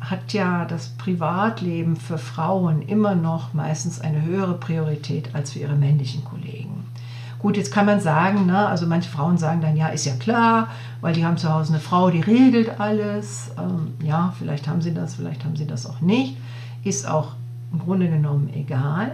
hat 0.00 0.32
ja 0.32 0.64
das 0.64 0.88
Privatleben 0.90 1.96
für 1.96 2.18
Frauen 2.18 2.82
immer 2.82 3.14
noch 3.14 3.54
meistens 3.54 4.00
eine 4.00 4.22
höhere 4.22 4.54
Priorität 4.54 5.34
als 5.34 5.52
für 5.52 5.60
ihre 5.60 5.76
männlichen 5.76 6.24
Kollegen. 6.24 6.81
Gut, 7.42 7.56
jetzt 7.56 7.72
kann 7.72 7.86
man 7.86 7.98
sagen, 7.98 8.46
ne, 8.46 8.68
also 8.68 8.86
manche 8.86 9.10
Frauen 9.10 9.36
sagen 9.36 9.60
dann, 9.60 9.76
ja, 9.76 9.88
ist 9.88 10.06
ja 10.06 10.14
klar, 10.14 10.68
weil 11.00 11.12
die 11.12 11.26
haben 11.26 11.36
zu 11.36 11.52
Hause 11.52 11.72
eine 11.72 11.80
Frau, 11.80 12.08
die 12.08 12.20
regelt 12.20 12.78
alles. 12.78 13.50
Ähm, 13.58 13.94
ja, 14.00 14.32
vielleicht 14.38 14.68
haben 14.68 14.80
sie 14.80 14.94
das, 14.94 15.16
vielleicht 15.16 15.44
haben 15.44 15.56
sie 15.56 15.66
das 15.66 15.84
auch 15.84 16.00
nicht. 16.00 16.36
Ist 16.84 17.08
auch 17.08 17.32
im 17.72 17.80
Grunde 17.80 18.08
genommen 18.08 18.48
egal. 18.54 19.10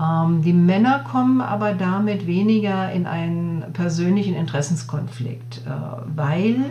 Ähm, 0.00 0.42
die 0.42 0.52
Männer 0.52 1.00
kommen 1.00 1.40
aber 1.40 1.72
damit 1.72 2.28
weniger 2.28 2.92
in 2.92 3.06
einen 3.06 3.64
persönlichen 3.72 4.36
Interessenskonflikt, 4.36 5.62
äh, 5.66 5.70
weil 6.14 6.66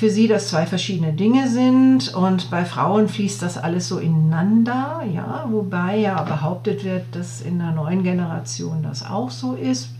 für 0.00 0.08
sie 0.08 0.28
das 0.28 0.48
zwei 0.48 0.64
verschiedene 0.64 1.12
Dinge 1.12 1.50
sind 1.50 2.14
und 2.14 2.50
bei 2.50 2.64
Frauen 2.64 3.06
fließt 3.06 3.42
das 3.42 3.58
alles 3.58 3.86
so 3.86 3.98
ineinander, 3.98 5.02
ja, 5.14 5.44
wobei 5.50 5.98
ja 5.98 6.22
behauptet 6.22 6.84
wird, 6.84 7.14
dass 7.14 7.42
in 7.42 7.58
der 7.58 7.72
neuen 7.72 8.02
Generation 8.02 8.82
das 8.82 9.04
auch 9.04 9.30
so 9.30 9.52
ist. 9.52 9.90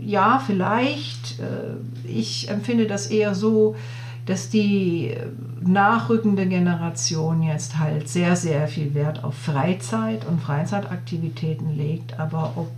Ja, 0.00 0.42
vielleicht. 0.46 1.40
Äh, 1.40 2.08
ich 2.08 2.48
empfinde 2.48 2.86
das 2.86 3.08
eher 3.08 3.34
so, 3.34 3.76
dass 4.24 4.48
die 4.48 5.14
nachrückende 5.60 6.46
Generation 6.46 7.42
jetzt 7.42 7.78
halt 7.78 8.08
sehr, 8.08 8.34
sehr 8.34 8.66
viel 8.66 8.94
Wert 8.94 9.24
auf 9.24 9.34
Freizeit 9.34 10.24
und 10.26 10.40
Freizeitaktivitäten 10.40 11.76
legt, 11.76 12.18
aber 12.18 12.54
ob 12.56 12.70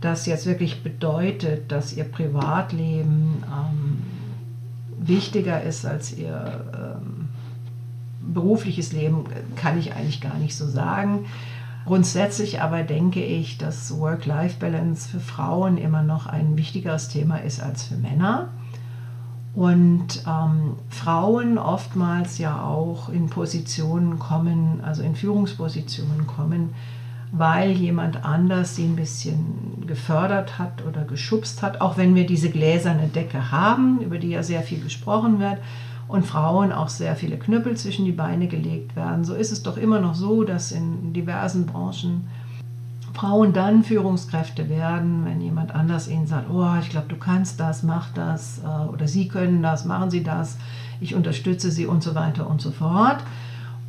das 0.00 0.24
jetzt 0.24 0.46
wirklich 0.46 0.82
bedeutet, 0.82 1.70
dass 1.70 1.94
ihr 1.94 2.04
Privatleben 2.04 3.42
ähm, 3.44 4.15
wichtiger 5.06 5.62
ist 5.62 5.86
als 5.86 6.16
ihr 6.16 6.64
ähm, 6.74 7.28
berufliches 8.20 8.92
Leben, 8.92 9.24
kann 9.56 9.78
ich 9.78 9.94
eigentlich 9.94 10.20
gar 10.20 10.36
nicht 10.36 10.56
so 10.56 10.66
sagen. 10.66 11.26
Grundsätzlich 11.86 12.60
aber 12.60 12.82
denke 12.82 13.22
ich, 13.22 13.58
dass 13.58 13.96
Work-Life-Balance 13.96 15.08
für 15.08 15.20
Frauen 15.20 15.78
immer 15.78 16.02
noch 16.02 16.26
ein 16.26 16.56
wichtigeres 16.56 17.08
Thema 17.08 17.36
ist 17.36 17.62
als 17.62 17.84
für 17.84 17.96
Männer. 17.96 18.48
Und 19.54 20.24
ähm, 20.26 20.74
Frauen 20.90 21.56
oftmals 21.56 22.38
ja 22.38 22.60
auch 22.62 23.08
in 23.08 23.30
Positionen 23.30 24.18
kommen, 24.18 24.80
also 24.82 25.02
in 25.02 25.14
Führungspositionen 25.14 26.26
kommen, 26.26 26.74
weil 27.32 27.72
jemand 27.72 28.24
anders 28.24 28.76
sie 28.76 28.84
ein 28.84 28.96
bisschen 28.96 29.84
gefördert 29.86 30.58
hat 30.58 30.84
oder 30.86 31.04
geschubst 31.04 31.62
hat, 31.62 31.80
auch 31.80 31.96
wenn 31.96 32.14
wir 32.14 32.26
diese 32.26 32.50
gläserne 32.50 33.08
Decke 33.08 33.50
haben, 33.50 34.00
über 34.00 34.18
die 34.18 34.30
ja 34.30 34.42
sehr 34.42 34.62
viel 34.62 34.80
gesprochen 34.80 35.40
wird 35.40 35.58
und 36.08 36.24
Frauen 36.24 36.72
auch 36.72 36.88
sehr 36.88 37.16
viele 37.16 37.36
Knüppel 37.36 37.76
zwischen 37.76 38.04
die 38.04 38.12
Beine 38.12 38.46
gelegt 38.46 38.96
werden. 38.96 39.24
So 39.24 39.34
ist 39.34 39.50
es 39.50 39.62
doch 39.62 39.76
immer 39.76 40.00
noch 40.00 40.14
so, 40.14 40.44
dass 40.44 40.72
in 40.72 41.12
diversen 41.12 41.66
Branchen 41.66 42.28
Frauen 43.12 43.54
dann 43.54 43.82
Führungskräfte 43.82 44.68
werden, 44.68 45.24
wenn 45.24 45.40
jemand 45.40 45.74
anders 45.74 46.06
ihnen 46.06 46.26
sagt, 46.26 46.50
oh, 46.50 46.74
ich 46.80 46.90
glaube, 46.90 47.06
du 47.08 47.16
kannst 47.16 47.58
das, 47.58 47.82
mach 47.82 48.12
das 48.12 48.60
äh, 48.62 48.88
oder 48.88 49.08
sie 49.08 49.26
können 49.26 49.62
das, 49.62 49.86
machen 49.86 50.10
sie 50.10 50.22
das, 50.22 50.58
ich 51.00 51.14
unterstütze 51.14 51.70
sie 51.70 51.86
und 51.86 52.02
so 52.02 52.14
weiter 52.14 52.48
und 52.48 52.60
so 52.60 52.70
fort 52.70 53.24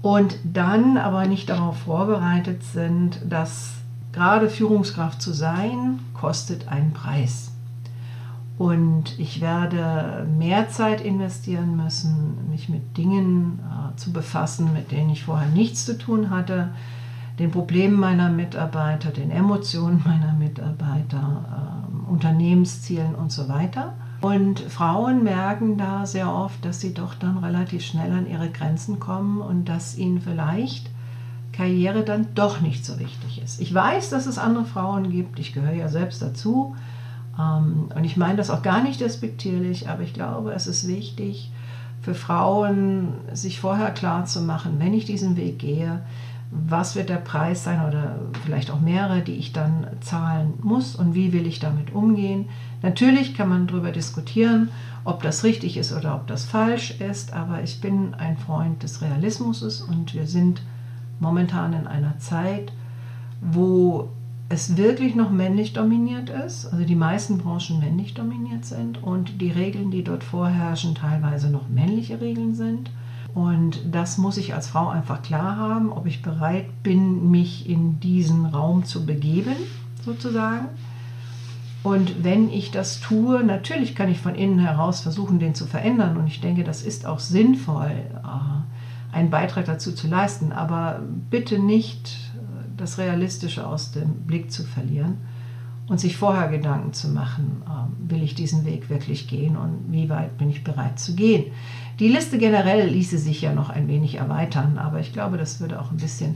und 0.08 0.40
dann 0.46 0.96
aber 0.96 1.28
nicht 1.28 1.50
darauf 1.50 1.80
vorbereitet 1.80 2.64
sind, 2.64 3.20
dass 3.30 3.74
gerade 4.14 4.50
Führungskraft 4.50 5.22
zu 5.22 5.34
sein, 5.34 6.00
kostet 6.14 6.70
einen 6.70 6.94
Preis. 6.94 7.52
Und 8.58 9.20
ich 9.20 9.42
werde 9.42 10.26
mehr 10.38 10.70
Zeit 10.70 11.02
investieren 11.02 11.76
müssen, 11.76 12.50
mich 12.50 12.70
mit 12.70 12.96
Dingen 12.96 13.60
äh, 13.60 13.98
zu 13.98 14.14
befassen, 14.14 14.72
mit 14.72 14.94
denen 14.94 15.10
ich 15.10 15.26
vorher 15.26 15.50
nichts 15.50 15.86
zu 15.86 15.98
tun 15.98 16.30
hatte, 16.30 16.70
den 17.38 17.52
Problemen 17.52 18.00
meiner 18.00 18.30
Mitarbeiter, 18.30 19.12
den 19.12 19.30
Emotionen 19.30 20.02
meiner 20.06 20.32
Mitarbeiter, 20.32 21.84
äh, 22.08 22.10
Unternehmenszielen 22.10 23.14
und 23.14 23.34
so 23.34 23.50
weiter. 23.50 23.94
Und 24.22 24.60
Frauen 24.60 25.24
merken 25.24 25.78
da 25.78 26.06
sehr 26.06 26.34
oft, 26.34 26.66
dass 26.66 26.82
sie 26.82 26.94
doch 26.94 27.14
dann 27.14 27.38
relativ 27.38 27.84
schnell 27.84 28.12
an 28.12 28.28
ihre 28.28 28.50
Grenzen 28.50 29.00
kommen 29.00 29.42
und 29.42 29.66
dass 29.66 29.98
ihnen 29.98 30.22
vielleicht 30.22 30.90
Karriere 31.52 32.04
dann 32.04 32.28
doch 32.36 32.62
nicht 32.62 32.86
so 32.86 33.00
wichtig 33.00 33.42
ist. 33.44 33.62
Ich 33.62 33.74
weiß, 33.74 34.10
dass 34.10 34.26
es 34.26 34.38
andere 34.38 34.66
Frauen 34.66 35.12
gibt, 35.12 35.40
ich 35.40 35.54
gehöre 35.54 35.74
ja 35.74 35.88
selbst 35.88 36.22
dazu. 36.22 36.76
Ähm, 37.40 37.90
und 37.96 38.04
ich 38.04 38.18
meine 38.18 38.38
das 38.38 38.50
auch 38.50 38.62
gar 38.62 38.82
nicht 38.82 39.02
despektierlich, 39.02 39.90
aber 39.90 40.04
ich 40.04 40.14
glaube, 40.14 40.52
es 40.54 40.68
ist 40.68 40.88
wichtig 40.88 41.52
für 42.02 42.14
Frauen, 42.14 43.10
sich 43.34 43.60
vorher 43.60 43.92
klar 43.92 44.26
zu 44.26 44.42
machen, 44.42 44.76
wenn 44.78 44.94
ich 44.94 45.06
diesen 45.06 45.36
Weg 45.36 45.60
gehe, 45.60 46.02
was 46.50 46.96
wird 46.96 47.10
der 47.10 47.18
Preis 47.18 47.64
sein 47.64 47.86
oder 47.86 48.20
vielleicht 48.44 48.72
auch 48.72 48.80
mehrere, 48.80 49.22
die 49.22 49.36
ich 49.36 49.52
dann 49.52 49.88
zahlen 50.00 50.54
muss 50.62 50.96
und 50.96 51.14
wie 51.14 51.34
will 51.34 51.46
ich 51.46 51.60
damit 51.60 51.94
umgehen. 51.94 52.46
Natürlich 52.82 53.36
kann 53.36 53.50
man 53.50 53.68
darüber 53.68 53.92
diskutieren, 53.92 54.70
ob 55.04 55.24
das 55.24 55.44
richtig 55.44 55.78
ist 55.78 55.94
oder 55.94 56.16
ob 56.16 56.28
das 56.28 56.46
falsch 56.46 57.00
ist, 57.00 57.34
aber 57.34 57.64
ich 57.64 57.82
bin 57.82 58.14
ein 58.14 58.38
Freund 58.38 58.84
des 58.84 59.02
Realismus 59.02 59.82
und 59.82 60.14
wir 60.14 60.28
sind 60.28 60.62
momentan 61.20 61.74
in 61.74 61.88
einer 61.88 62.18
Zeit, 62.20 62.72
wo 63.42 64.10
es 64.50 64.78
wirklich 64.78 65.16
noch 65.16 65.30
männlich 65.30 65.74
dominiert 65.74 66.30
ist, 66.30 66.68
also 66.68 66.86
die 66.86 66.96
meisten 66.96 67.38
Branchen 67.38 67.80
männlich 67.80 68.14
dominiert 68.14 68.64
sind 68.64 69.04
und 69.04 69.42
die 69.42 69.52
Regeln, 69.52 69.92
die 69.92 70.04
dort 70.04 70.24
vorherrschen, 70.24 70.96
teilweise 70.96 71.50
noch 71.50 71.68
männliche 71.68 72.22
Regeln 72.22 72.56
sind. 72.56 72.90
Und 73.38 73.94
das 73.94 74.18
muss 74.18 74.38
ich 74.38 74.56
als 74.56 74.66
Frau 74.66 74.90
einfach 74.90 75.22
klar 75.22 75.58
haben, 75.58 75.94
ob 75.94 76.08
ich 76.08 76.24
bereit 76.24 76.82
bin, 76.82 77.30
mich 77.30 77.70
in 77.70 78.00
diesen 78.00 78.48
Raum 78.48 78.84
zu 78.84 79.06
begeben, 79.06 79.56
sozusagen. 80.04 80.70
Und 81.84 82.24
wenn 82.24 82.50
ich 82.50 82.72
das 82.72 83.00
tue, 83.00 83.44
natürlich 83.44 83.94
kann 83.94 84.10
ich 84.10 84.20
von 84.20 84.34
innen 84.34 84.58
heraus 84.58 85.02
versuchen, 85.02 85.38
den 85.38 85.54
zu 85.54 85.68
verändern. 85.68 86.18
Und 86.18 86.26
ich 86.26 86.42
denke, 86.42 86.64
das 86.64 86.82
ist 86.82 87.06
auch 87.06 87.20
sinnvoll, 87.20 87.92
äh, 87.92 89.16
einen 89.16 89.30
Beitrag 89.30 89.66
dazu 89.66 89.92
zu 89.92 90.08
leisten. 90.08 90.52
Aber 90.52 91.04
bitte 91.30 91.60
nicht 91.60 92.08
äh, 92.08 92.40
das 92.76 92.98
Realistische 92.98 93.68
aus 93.68 93.92
dem 93.92 94.26
Blick 94.26 94.52
zu 94.52 94.64
verlieren 94.64 95.18
und 95.90 96.00
sich 96.00 96.18
vorher 96.18 96.50
Gedanken 96.50 96.94
zu 96.94 97.10
machen, 97.10 97.64
ähm, 97.68 98.10
will 98.10 98.24
ich 98.24 98.36
diesen 98.36 98.66
Weg 98.66 98.90
wirklich 98.90 99.28
gehen 99.28 99.56
und 99.56 99.92
wie 99.92 100.10
weit 100.10 100.38
bin 100.38 100.50
ich 100.50 100.64
bereit 100.64 101.00
zu 101.00 101.16
gehen. 101.16 101.46
Die 102.00 102.10
Liste 102.10 102.38
generell 102.38 102.88
ließe 102.88 103.18
sich 103.18 103.42
ja 103.42 103.54
noch 103.54 103.70
ein 103.70 103.88
wenig 103.88 104.16
erweitern, 104.16 104.78
aber 104.78 105.00
ich 105.00 105.14
glaube, 105.14 105.38
das 105.38 105.60
würde 105.60 105.82
auch 105.82 105.92
ein 105.92 105.98
bisschen 105.98 106.36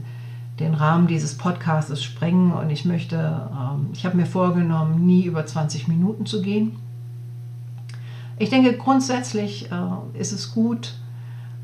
den 0.58 0.74
Rahmen 0.74 1.06
dieses 1.06 1.36
Podcasts 1.36 2.02
sprengen 2.02 2.52
und 2.52 2.70
ich 2.70 2.84
möchte, 2.84 3.16
ähm, 3.52 3.88
ich 3.92 4.04
habe 4.04 4.16
mir 4.16 4.26
vorgenommen, 4.26 5.06
nie 5.06 5.24
über 5.24 5.44
20 5.44 5.88
Minuten 5.88 6.26
zu 6.26 6.42
gehen. 6.42 6.76
Ich 8.38 8.50
denke, 8.50 8.76
grundsätzlich 8.76 9.70
äh, 9.70 10.18
ist 10.18 10.32
es 10.32 10.52
gut, 10.52 10.94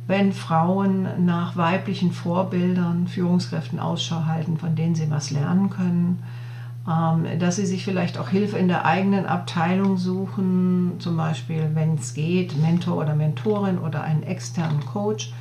wenn 0.06 0.32
Frauen 0.32 1.26
nach 1.26 1.56
weiblichen 1.56 2.12
Vorbildern, 2.12 3.08
Führungskräften 3.08 3.78
Ausschau 3.78 4.24
halten, 4.24 4.56
von 4.56 4.74
denen 4.74 4.94
sie 4.94 5.10
was 5.10 5.30
lernen 5.30 5.70
können, 5.70 6.22
dass 7.38 7.56
sie 7.56 7.66
sich 7.66 7.84
vielleicht 7.84 8.16
auch 8.16 8.30
Hilfe 8.30 8.56
in 8.56 8.68
der 8.68 8.86
eigenen 8.86 9.26
Abteilung 9.26 9.98
suchen, 9.98 10.94
zum 10.98 11.18
Beispiel, 11.18 11.70
wenn 11.74 11.96
es 11.96 12.14
geht, 12.14 12.56
Mentor 12.56 12.96
oder 12.96 13.14
Mentorin 13.14 13.78
oder 13.78 14.02
einen 14.02 14.22
externen 14.22 14.80
Coach 14.86 15.32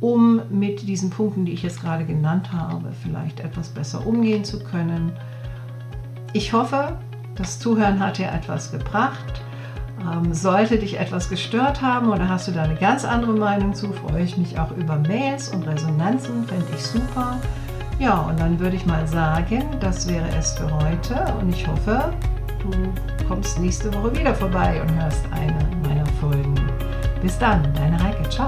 um 0.00 0.42
mit 0.50 0.86
diesen 0.88 1.10
Punkten, 1.10 1.44
die 1.44 1.52
ich 1.52 1.62
jetzt 1.62 1.80
gerade 1.80 2.04
genannt 2.04 2.52
habe, 2.52 2.92
vielleicht 3.02 3.40
etwas 3.40 3.68
besser 3.68 4.06
umgehen 4.06 4.44
zu 4.44 4.62
können. 4.62 5.12
Ich 6.32 6.52
hoffe, 6.52 6.98
das 7.36 7.58
Zuhören 7.58 8.00
hat 8.00 8.18
dir 8.18 8.30
etwas 8.30 8.70
gebracht. 8.70 9.42
Ähm, 10.00 10.32
sollte 10.32 10.78
dich 10.78 10.98
etwas 10.98 11.28
gestört 11.28 11.82
haben 11.82 12.10
oder 12.10 12.28
hast 12.28 12.46
du 12.46 12.52
da 12.52 12.62
eine 12.62 12.76
ganz 12.76 13.04
andere 13.04 13.32
Meinung 13.32 13.74
zu, 13.74 13.92
freue 13.92 14.22
ich 14.22 14.36
mich 14.36 14.58
auch 14.58 14.70
über 14.76 14.96
Mails 14.96 15.48
und 15.48 15.66
Resonanzen, 15.66 16.44
fände 16.44 16.66
ich 16.72 16.82
super. 16.82 17.40
Ja, 17.98 18.20
und 18.20 18.38
dann 18.38 18.58
würde 18.60 18.76
ich 18.76 18.86
mal 18.86 19.06
sagen, 19.08 19.64
das 19.80 20.08
wäre 20.08 20.28
es 20.38 20.52
für 20.52 20.70
heute 20.70 21.16
und 21.40 21.50
ich 21.50 21.66
hoffe, 21.66 22.12
du 22.62 23.26
kommst 23.26 23.58
nächste 23.58 23.92
Woche 23.92 24.16
wieder 24.16 24.34
vorbei 24.34 24.80
und 24.80 25.02
hörst 25.02 25.24
eine 25.32 25.58
meiner 25.82 26.06
Folgen. 26.20 26.54
Bis 27.20 27.36
dann, 27.38 27.62
deine 27.74 28.00
Heike, 28.00 28.28
ciao. 28.28 28.46